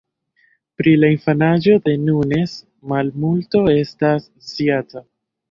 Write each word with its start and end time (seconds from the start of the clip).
Pri 0.81 0.93
la 1.01 1.11
infanaĝo 1.15 1.75
de 1.87 1.93
Nunes 2.07 2.57
malmulto 2.95 3.63
estas 3.77 4.27
sciata. 4.51 5.07